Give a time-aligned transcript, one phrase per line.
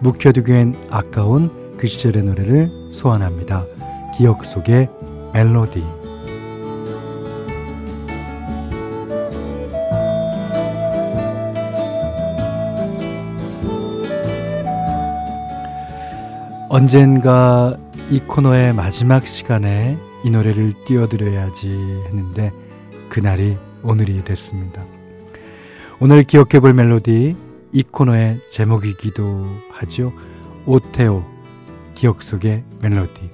[0.00, 3.64] 묵혀두기엔 아까운 그 시절의 노래를 소환합니다.
[4.16, 4.88] 기억 속의
[5.32, 5.84] 멜로디.
[16.70, 17.76] 언젠가
[18.10, 21.68] 이 코너의 마지막 시간에 이 노래를 띄워드려야지
[22.06, 22.52] 했는데
[23.08, 24.82] 그날이 오늘이 됐습니다.
[26.00, 30.12] 오늘 기억해 볼 멜로디 이 코너의 제목이기도 하죠.
[30.66, 31.24] 오테오
[31.94, 33.30] 기억 속의 멜로디.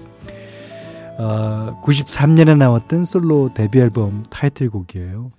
[1.19, 5.31] 어, 93년에 나왔던 솔로 데뷔 앨범 타이틀곡이에요.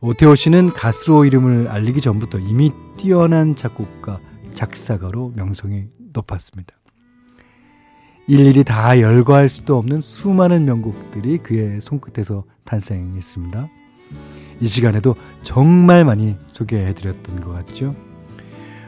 [0.00, 4.20] 오테오 씨는 가수로 이름을 알리기 전부터 이미 뛰어난 작곡가,
[4.52, 6.74] 작사가로 명성이 높았습니다.
[8.26, 13.68] 일일이 다 열거할 수도 없는 수많은 명곡들이 그의 손끝에서 탄생했습니다.
[14.60, 17.94] 이 시간에도 정말 많이 소개해드렸던 것 같죠.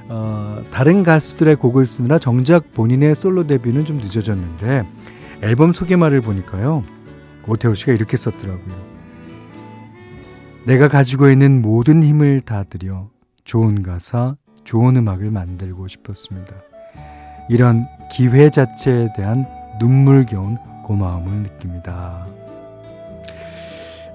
[0.08, 4.84] 어, 다른 가수들의 곡을 쓰느라 정작 본인의 솔로 데뷔는 좀 늦어졌는데
[5.42, 6.82] 앨범 소개말을 보니까요.
[7.46, 8.94] 오태호 씨가 이렇게 썼더라고요.
[10.66, 13.10] 내가 가지고 있는 모든 힘을 다 들여
[13.44, 16.54] 좋은 가사, 좋은 음악을 만들고 싶었습니다.
[17.50, 19.46] 이런 기회 자체에 대한
[19.78, 22.26] 눈물겨운 고마움을 느낍니다.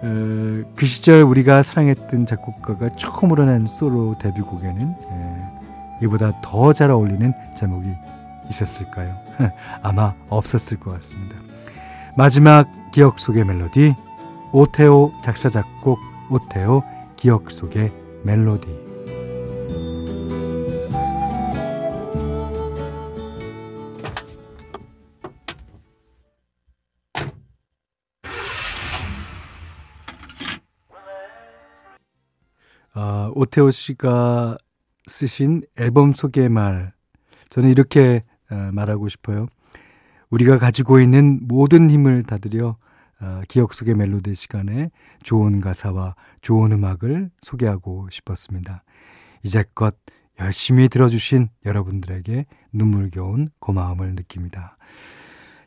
[0.02, 5.59] 어, 그 시절 우리가 사랑했던 작곡가가 처음으로 낸 솔로 데뷔곡에는 예,
[6.02, 7.88] 이보다 더 잘 어울리는 제목이
[8.50, 9.16] 있었을까요?
[9.84, 11.36] 아마 없었을 것 같습니다.
[12.18, 13.96] 마지막 기억 속의 멜로디
[14.52, 16.00] 오테오 작사 작곡
[16.32, 16.84] 오테오
[17.16, 17.92] 기억 속의
[18.24, 18.90] 멜로디
[32.96, 34.58] 어, 오태호 씨가
[35.10, 36.94] 쓰신 앨범 소개 말
[37.50, 39.48] 저는 이렇게 어, 말하고 싶어요.
[40.30, 42.78] 우리가 가지고 있는 모든 힘을 다들여
[43.22, 44.92] 어, 기억 속의 멜로디 시간에
[45.24, 48.84] 좋은 가사와 좋은 음악을 소개하고 싶었습니다.
[49.44, 49.96] 이제껏
[50.40, 54.78] 열심히 들어주신 여러분들에게 눈물겨운 고마움을 느낍니다.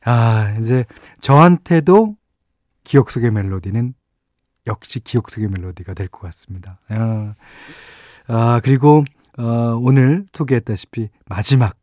[0.04, 0.84] 아, 이제
[1.20, 2.16] 저한테도
[2.84, 3.94] 기억 속의 멜로디는
[4.66, 6.80] 역시 기억 속의 멜로디가 될 것 같습니다.
[6.88, 7.34] 아,
[8.28, 9.04] 아 그리고
[9.38, 11.76] 어, 오늘 소개했다시피 마지막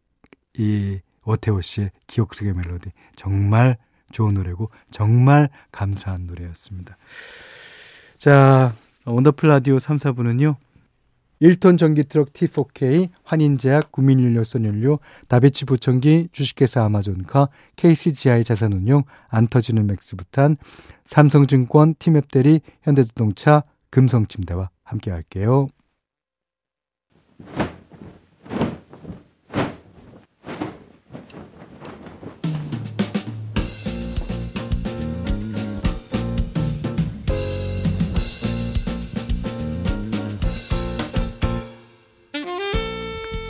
[0.57, 3.77] 이 오태호 씨의 기억 속의 멜로디 정말
[4.11, 6.97] 좋은 노래고 정말 감사한 노래였습니다.
[8.17, 8.73] 자,
[9.05, 10.55] 원더풀 라디오 3, 4부는요.
[11.41, 14.99] 1톤 전기트럭 T4K, 환인제약, 국민연료선연료,
[15.29, 20.57] 다비치 보청기, 주식회사 아마존카, KCGI 자산운용, 안터지는 맥스부탄,
[21.05, 25.69] 삼성증권, 티맵대리, 현대자동차, 금성침대와 함께 할게요.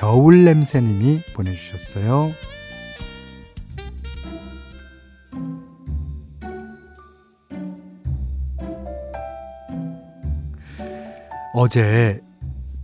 [0.00, 2.32] 겨울 냄새님이 보내주셨어요.
[11.52, 12.22] 어제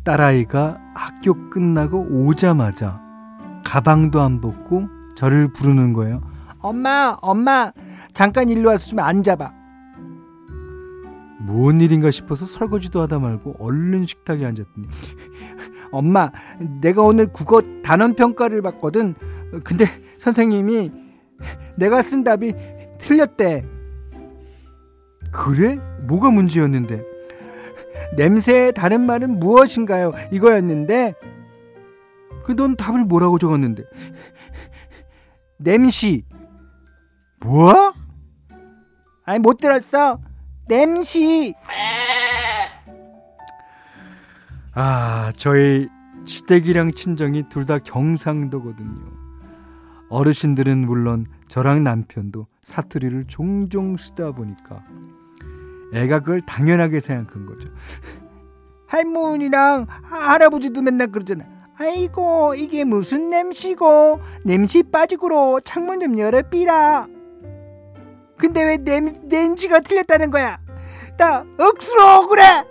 [0.04, 3.00] 딸아이가 학교 끝나고 오자마자
[3.64, 4.86] 가방도 안 벗고
[5.16, 6.20] 저를 부르는 거예요.
[6.60, 7.72] 엄마, 엄마,
[8.12, 9.52] 잠깐 일로 와서 좀 앉아봐.
[11.46, 14.86] 뭔 일인가 싶어서 설거지도 하다 말고 얼른 식탁에 앉았더니
[15.90, 16.30] 엄마,
[16.80, 19.14] 내가 오늘 국어 단원 평가를 받거든.
[19.64, 19.86] 근데
[20.18, 20.92] 선생님이
[21.76, 22.54] 내가 쓴 답이
[22.98, 23.64] 틀렸대.
[25.32, 25.78] 그래?
[26.06, 27.04] 뭐가 문제였는데?
[28.16, 30.12] 냄새의 다른 말은 무엇인가요?
[30.30, 31.14] 이거였는데
[32.44, 33.84] 그넌 답을 뭐라고 적었는데?
[35.58, 36.24] 냄시.
[37.40, 37.92] 뭐?
[39.24, 40.20] 아니 못 들었어.
[40.68, 41.54] 냄시.
[44.76, 45.88] 아, 저희
[46.26, 49.11] 시댁이랑 친정이 둘 다 경상도거든요.
[50.08, 54.82] 어르신들은 물론 저랑 남편도 사투리를 종종 쓰다 보니까
[55.94, 57.69] 애가 그걸 당연하게 생각한 거죠.
[58.87, 61.44] 할머니랑 할아버지도 맨날 그러잖아.
[61.79, 67.06] 아이고 이게 무슨 냄새고 냄새 빠지고로 창문 좀 열어 삐라.
[68.38, 70.58] 근데 왜 냄, 냄새가 틀렸다는 거야?
[71.19, 72.64] 나 억수로 그래.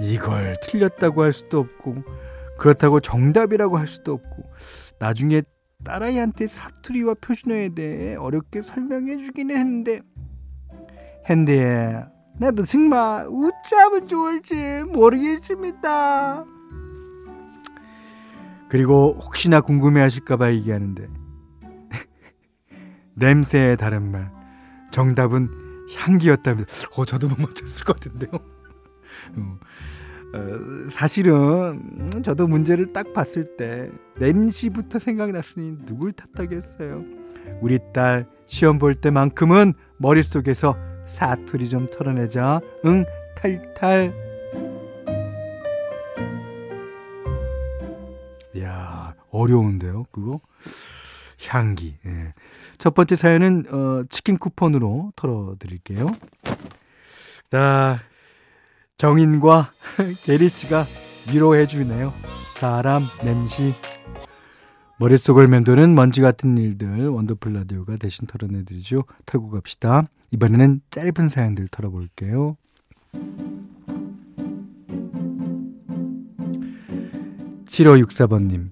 [0.00, 2.02] 이걸 틀렸다고 할 수도 없고
[2.58, 4.50] 그렇다고 정답이라고 할 수도 없고
[4.98, 5.42] 나중에
[5.84, 10.00] 딸아이한테 사투리와 표준어에 대해 어렵게 설명해 주기는 했는데
[11.26, 12.04] 핸디에
[12.38, 14.54] 나도 정말 웃자면 좋을지
[14.88, 16.44] 모르겠습니다.
[18.68, 21.08] 그리고 혹시나 궁금해하실까봐 얘기하는데
[23.14, 24.30] 냄새의 다른 말
[24.92, 25.48] 정답은
[25.96, 28.59] 향기였다면 어 저도 못 맞췄을 것 같은데요.
[29.36, 29.58] 어,
[30.32, 37.04] 어, 사실은 저도 문제를 딱 봤을 때 냄새부터 생각이 났으니 누굴 탓하겠어요.
[37.60, 40.76] 우리 딸 시험 볼 때만큼은 머릿속에서
[41.06, 42.60] 사투리 좀 털어내자.
[42.84, 43.04] 응,
[43.36, 44.12] 탈탈.
[48.60, 50.40] 야 어려운데요, 그거?
[51.48, 51.96] 향기.
[52.06, 52.32] 예.
[52.78, 56.10] 첫 번째 사연은 어, 치킨 쿠폰으로 털어드릴게요.
[57.50, 58.00] 자,
[59.00, 59.72] 정인과
[60.24, 60.84] 게리 씨가
[61.32, 62.12] 위로해 주네요.
[62.54, 63.72] 사람, 냄새.
[64.98, 69.04] 머릿속을 맴도는 먼지 같은 일들 원더풀 라디오가 대신 털어내 드리죠.
[69.24, 70.06] 털고 갑시다.
[70.32, 72.58] 이번에는 짧은 사연들 털어볼게요.
[77.64, 78.68] 7564번님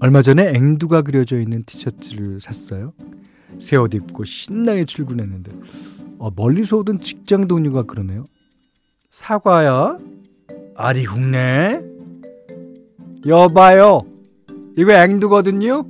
[0.00, 2.94] 얼마 전에 앵두가 그려져 있는 티셔츠를 샀어요.
[3.58, 5.52] 새 옷 입고 신나게 출근했는데
[6.18, 8.22] 어, 멀리서 오던 직장 동료가 그러네요.
[9.10, 9.98] 사과야?
[10.76, 11.82] 아리 훅네?
[13.26, 14.02] 여봐요.
[14.76, 15.84] 이거 앵두거든요?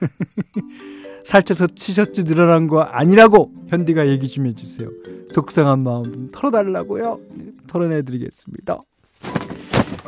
[1.24, 4.88] 살쪄서 티셔츠 늘어난 거 아니라고 현디가 얘기 좀 해주세요.
[5.30, 7.18] 속상한 마음 좀 털어달라고요.
[7.66, 8.78] 털어내드리겠습니다.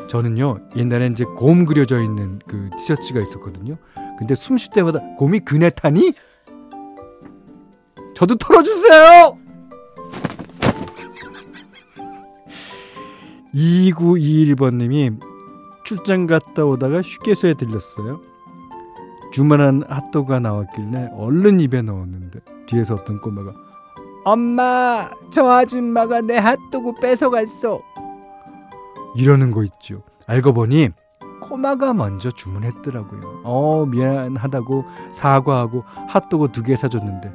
[0.08, 3.74] 저는요 옛날에 이제 곰 그려져 있는 그 티셔츠가 있었거든요.
[4.18, 6.12] 근데 숨 쉴 때마다 곰이 그네 타니?
[8.14, 9.38] 저도 털어주세요.
[13.58, 15.18] 2921번님이
[15.84, 18.20] 출장 갔다 오다가 휴게소에 들렸어요.
[19.32, 23.52] 주문한 핫도그가 나왔길래 얼른 입에 넣었는데 뒤에서 어떤 꼬마가
[24.24, 27.80] 엄마 저 아줌마가 내 핫도그 뺏어갔어
[29.16, 29.98] 이러는 거 있죠.
[30.26, 30.90] 알고 보니
[31.40, 33.40] 꼬마가 먼저 주문했더라고요.
[33.44, 37.32] 어 미안하다고 사과하고 핫도그 두 개 사줬는데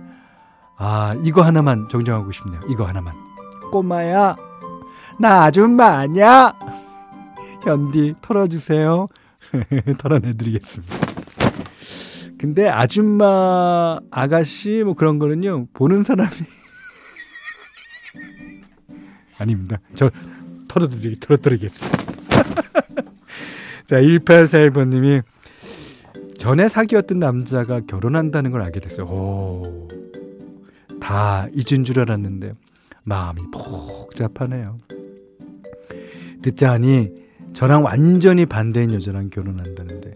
[0.77, 2.62] 아 이거 하나만 정정하고 싶네요.
[2.69, 3.13] 이거 하나만
[3.71, 4.36] 꼬마야
[5.20, 6.53] 나 아줌마 아니야
[7.63, 9.08] 현디 털어주세요.
[10.00, 10.96] 털어내드리겠습니다.
[12.38, 16.32] 근데 아줌마 아가씨 뭐 그런 거는요 보는 사람이
[19.38, 19.79] 아닙니다.
[19.96, 20.10] 저
[20.67, 21.98] 털어드리, 털어드리겠습니다.
[23.86, 25.24] 자, 1841번님이
[26.38, 29.05] 전에 사귀었던 남자가 결혼한다는 걸 알게 됐어요.
[29.08, 29.88] 오,
[31.00, 32.53] 다 잊은 줄 알았는데
[33.03, 34.77] 마음이 복잡하네요.
[36.43, 37.09] 듣자 하니
[37.53, 40.13] 저랑 완전히 반대인 여자랑 결혼한다는데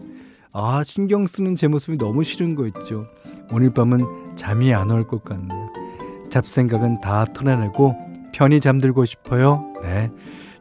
[0.52, 3.02] 아 신경 쓰는 제 모습이 너무 싫은 거 있죠.
[3.50, 5.68] 오늘 밤은 잠이 안 올 것 같네요.
[6.30, 7.96] 잡생각은 다 털어내고
[8.34, 9.72] 편히 잠들고 싶어요.
[9.82, 10.10] 네.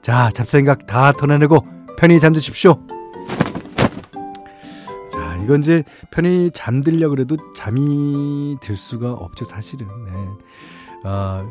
[0.01, 1.65] 자, 잡생각 다 털어내고
[1.97, 2.79] 편히 잠드십시오.
[5.11, 9.87] 자, 이건 이제 편히 잠들려 그래도 잠이 들 수가 없죠, 사실은.
[10.05, 10.11] 네.
[11.03, 11.47] 아,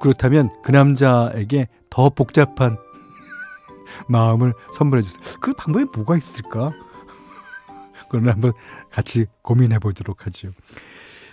[0.00, 2.76] 그렇다면 그 남자에게 더 복잡한
[4.08, 5.22] 마음을 선물해 주세요.
[5.40, 6.72] 그 방법이 뭐가 있을까?
[8.08, 8.52] 그건 한번
[8.90, 10.50] 같이 고민해 보도록 하죠.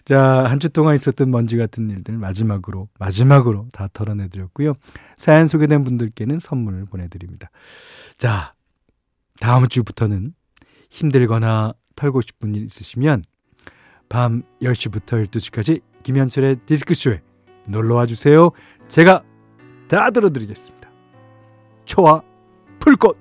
[0.06, 4.74] 자, 한 주 동안 있었던 먼지 같은 일들 마지막으로, 마지막으로 다 털어내드렸고요.
[5.16, 7.50] 사연 소개된 분들께는 선물을 보내드립니다.
[8.18, 8.54] 자,
[9.40, 10.34] 다음 주부터는
[10.90, 13.24] 힘들거나 털고 싶은 일 있으시면
[14.08, 17.22] 밤 10시부터 12시까지 김현철의 디스크쇼에
[17.68, 18.52] 놀러와 주세요.
[18.88, 19.24] 제가
[19.88, 20.90] 다 들어드리겠습니다.
[21.86, 22.24] 초와
[22.80, 23.18] 풀꽃!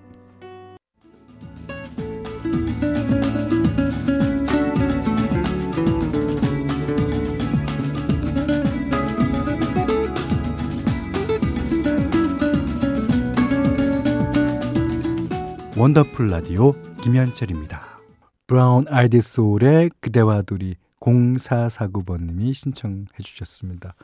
[15.76, 16.72] 원더풀 라디오
[17.02, 18.00] 김현철입니다.
[18.48, 23.94] 브라운 아이디 소울의 그대와 둘이 0449번님이 신청해 주셨습니다.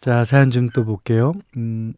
[0.00, 1.32] 자, 사연 좀 또 볼게요.
[1.56, 1.94] 음,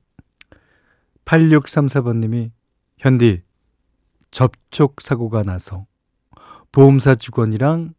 [1.31, 2.51] 8634번님이
[2.99, 3.43] 현디
[4.33, 5.87] 접촉 사고가 나서
[6.73, 7.95] 보험사 직원이랑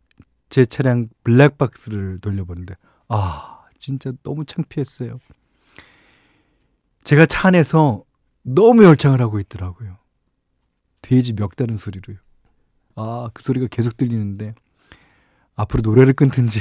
[0.49, 2.75] 제 차량 블랙박스를 돌려보는데
[3.07, 5.19] 아 진짜 너무 창피했어요.
[7.03, 8.03] 제가 차 안에서
[8.43, 9.97] 너무 열창을 하고 있더라고요.
[11.01, 12.17] 돼지 멱다는 소리로요.
[12.95, 14.53] 아, 그 소리가 계속 들리는데
[15.55, 16.59] 앞으로 노래를 끊든지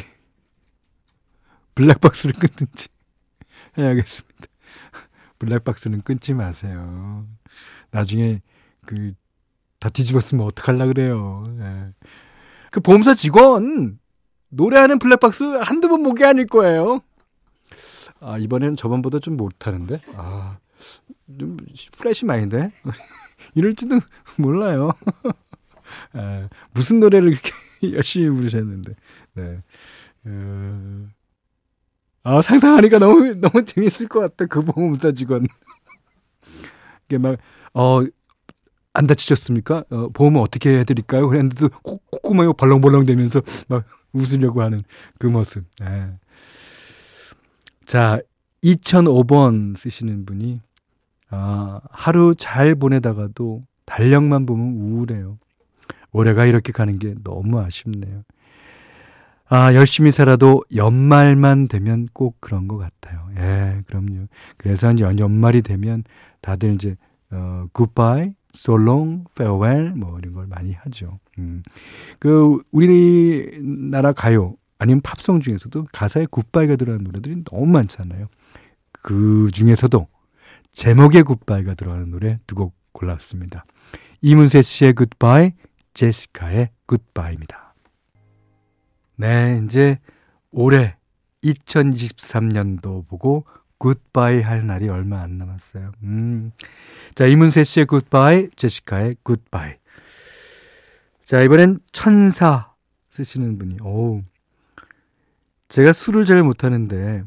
[1.75, 2.89] 블랙박스를 끊든지
[3.77, 4.47] 해야겠습니다.
[5.40, 7.26] 블랙박스는 끊지 마세요.
[7.90, 8.40] 나중에
[8.87, 9.12] 그
[9.80, 11.42] 다 뒤집었으면 어떡할라 그래요.
[11.56, 11.92] 네.
[12.70, 13.99] 그 보험사 직원
[14.50, 17.00] 노래하는 블랙박스 한두 번 본 게 아닐 거예요.
[18.20, 20.02] 아, 이번에는 저번보다 좀 못하는데?
[20.16, 20.59] 아,
[21.38, 21.56] 좀
[21.97, 22.73] 프레시 마인데?
[23.54, 24.00] 이럴지도
[24.37, 24.92] 몰라요.
[26.12, 27.50] 아, 무슨 노래를 이렇게
[27.97, 28.94] 열심히 부르셨는데.
[29.35, 29.62] 네.
[30.26, 31.09] 어...
[32.23, 34.47] 아, 상상하니까 너무, 너무 재밌을 것 같다.
[34.47, 35.47] 그 보험사 직원.
[37.07, 37.39] 이게 막,
[37.75, 38.03] 어,
[38.93, 39.85] 안 다치셨습니까?
[39.91, 41.29] 어, 보험은 어떻게 해드릴까요?
[41.29, 41.69] 그랬는데도
[42.11, 44.83] 콧구멍이 벌렁벌렁 되면서 막 웃으려고 하는
[45.19, 45.65] 그 모습.
[45.81, 46.12] 네.
[47.87, 48.21] 자,
[48.62, 50.61] 2005번 쓰시는 분이,
[51.31, 55.39] 아, 하루 잘 보내다가도 달력만 보면 우울해요.
[56.12, 58.23] 올해가 이렇게 가는 게 너무 아쉽네요.
[59.52, 63.28] 아, 열심히 살아도 연말만 되면 꼭 그런 것 같아요.
[63.37, 64.26] 예, 그럼요.
[64.57, 66.04] 그래서 이제 연말이 되면
[66.40, 66.95] 다들 이제,
[67.33, 71.19] 어, 굿바이, 솔롱, 페어웰, 뭐 이런 걸 많이 하죠.
[71.38, 71.62] 음.
[72.21, 78.28] 그, 우리나라 가요, 아니면 팝송 중에서도 가사에 goodbye가 들어가는 노래들이 너무 많잖아요.
[79.02, 80.07] 그 중에서도
[80.73, 83.64] 제목에 goodbye가 들어가는 노래 두 곡 골랐습니다.
[84.21, 85.52] 이문세 씨의 Goodbye,
[85.95, 87.60] 제시카의 Goodbye입니다.
[89.21, 89.99] 네, 이제
[90.50, 90.97] 올해
[91.45, 93.45] 2023년도 보고
[93.76, 95.93] goodbye 할 날이 얼마 안 남았어요.
[96.05, 96.53] 음.
[97.15, 99.75] 자, 이문세 씨의 Goodbye, 제시카의 Goodbye.
[101.23, 102.73] 자, 이번엔 천사
[103.11, 104.23] 쓰시는 분이, 오.
[105.69, 107.23] 제가 술을 잘 못하는데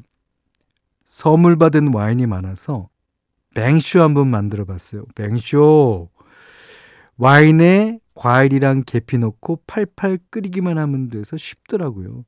[1.05, 2.89] 선물 받은 와인이 많아서
[3.53, 5.05] 뱅쇼 한번 만들어 봤어요.
[5.13, 6.09] 뱅쇼.
[7.17, 12.25] 와인에 과일이랑 계피 넣고 팔팔 끓이기만 하면 돼서 쉽더라고요.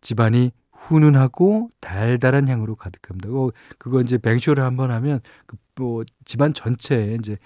[0.00, 3.28] 집안이 훈훈하고 달달한 향으로 가득합니다.
[3.30, 7.38] 어, 그거 이제 뱅쇼를 한번 하면 그 뭐 집안 전체에 이제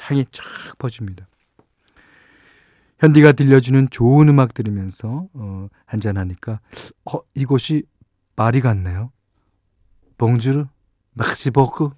[0.00, 0.44] 향이 쫙
[0.78, 1.26] 퍼집니다.
[3.00, 6.60] 현디가 들려주는 좋은 음악 들으면서 어, 한잔 하니까
[7.04, 7.82] 어 이곳이
[8.36, 9.10] 말이 같네요.
[10.18, 10.66] 봉주르
[11.14, 11.90] 막시버크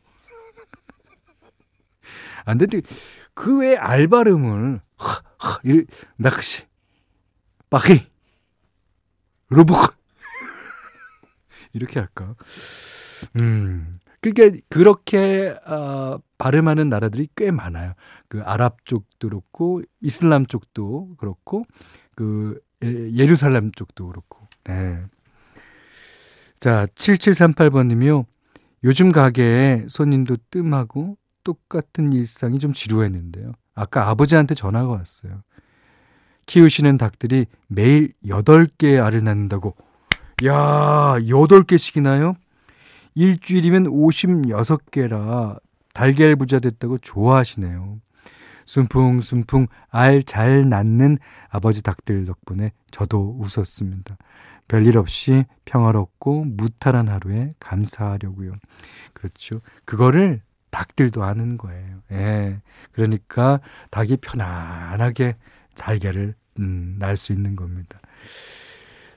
[2.44, 2.86] 안 되는데
[3.34, 4.80] 그 외 알바름을
[5.64, 5.84] 이
[6.16, 6.64] 낚시
[7.70, 8.06] 빠기
[9.48, 9.76] 로복
[11.72, 12.34] 이렇게 할까?
[13.40, 13.92] 음.
[14.20, 17.94] 그러니까 그렇게 어, 발음하는 나라들이 꽤 많아요.
[18.28, 21.64] 그 아랍 쪽도 그렇고 이슬람 쪽도 그렇고
[22.14, 24.46] 그 예루살렘 쪽도 그렇고.
[24.64, 25.02] 네.
[26.60, 28.24] 자, 7738번 님이요.
[28.84, 33.52] 요즘 가게에 손님도 뜸하고 똑같은 일상이 좀 지루했는데요.
[33.74, 35.42] 아까 아버지한테 전화가 왔어요.
[36.46, 39.74] 키우시는 닭들이 매일 8개의 알을 낳는다고.
[40.44, 42.34] 야, 8개씩이나요?
[43.14, 45.60] 일주일이면 56개라
[45.94, 48.00] 달걀 부자 됐다고 좋아하시네요.
[48.64, 51.18] 순풍순풍 알 잘 낳는
[51.48, 54.16] 아버지 닭들 덕분에 저도 웃었습니다.
[54.68, 58.52] 별일 없이 평화롭고 무탈한 하루에 감사하려고요.
[59.12, 59.60] 그렇죠.
[59.84, 60.40] 그거를
[60.72, 61.98] 닭들도 아는 거예요.
[62.10, 62.60] 예.
[62.90, 63.60] 그러니까
[63.92, 65.36] 닭이 편안하게
[65.76, 68.00] 잘개를 음, 날 수 있는 겁니다.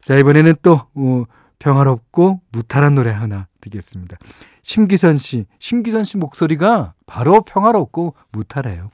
[0.01, 1.23] 자, 이번에는 또 어,
[1.57, 4.17] 평화롭고 무탈한 노래 하나 듣겠습니다.
[4.61, 8.91] 심기선 씨, 심기선 씨 목소리가 바로 평화롭고 무탈해요.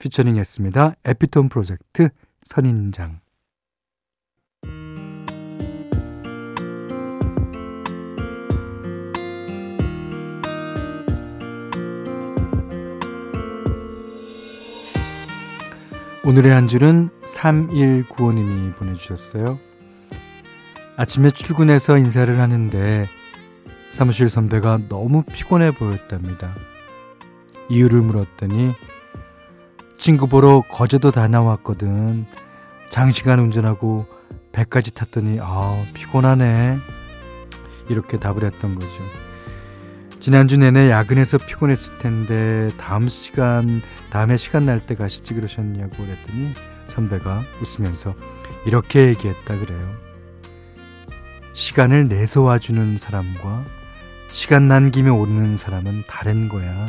[0.00, 0.94] 피처링 했습니다.
[1.04, 2.08] 에피톤 프로젝트
[2.44, 3.20] 선인장.
[16.28, 19.58] 오늘의 한 줄은 3195님이 보내주셨어요.
[20.98, 23.06] 아침에 출근해서 인사를 하는데
[23.94, 26.54] 사무실 선배가 너무 피곤해 보였답니다.
[27.70, 28.74] 이유를 물었더니
[29.96, 32.26] 친구 보러 거제도 다 나왔거든.
[32.90, 34.04] 장시간 운전하고
[34.52, 36.78] 배까지 탔더니 아 피곤하네.
[37.88, 39.27] 이렇게 답을 했던 거죠.
[40.20, 46.52] 지난주 내내 야근해서 피곤했을 텐데 다음 시간 다음에 시간 날 때 가시지 그러셨냐고 그랬더니
[46.88, 48.14] 선배가 웃으면서
[48.66, 49.94] 이렇게 얘기했다 그래요.
[51.52, 53.64] 시간을 내서 와주는 사람과
[54.30, 56.86] 시간 난 김에 오르는 사람은 다른 거야.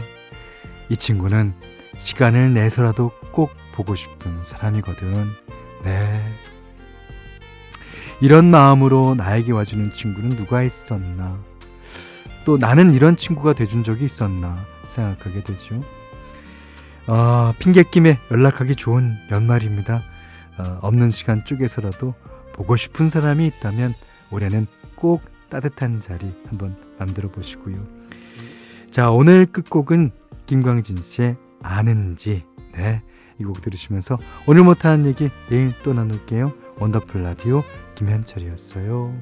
[0.89, 1.53] 이 친구는
[1.98, 5.25] 시간을 내서라도 꼭 보고 싶은 사람이거든.
[5.83, 6.21] 네.
[8.21, 11.39] 이런 마음으로 나에게 와주는 친구는 누가 있었나?
[12.50, 15.84] 또 나는 이런 친구가 돼준 적이 있었나 생각하게 되죠.
[17.06, 20.01] 아, 핑계김에 연락하기 좋은 연말입니다.
[20.58, 22.15] 어, 없는 시간 쪽에서라도
[22.53, 23.94] 보고 싶은 사람이 있다면
[24.32, 24.65] 올해는
[24.96, 27.86] 꼭 따뜻한 자리 한번 만들어 보시고요.
[28.89, 30.10] 자, 오늘 끝곡은
[30.48, 32.46] 김광진 씨의 아는지.
[32.75, 33.03] 네.
[33.39, 36.51] 이 곡 들으시면서 오늘 못한 얘기 내일 또 나눌게요.
[36.79, 37.62] 원더풀 라디오
[37.94, 39.13] 김현철이었어요.